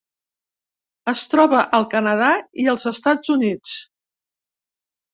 Es 1.13 1.25
troba 1.35 1.59
al 1.79 1.87
Canadà 1.93 2.31
i 2.65 2.69
als 2.75 2.89
Estats 2.95 3.37
Units. 3.39 3.79